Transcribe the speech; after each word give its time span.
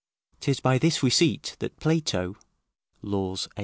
'Tis 0.39 0.59
by 0.59 0.79
this 0.79 1.03
receipt 1.03 1.55
that 1.59 1.77
Plato 1.79 2.35
[Laws, 3.03 3.47
viii. 3.55 3.59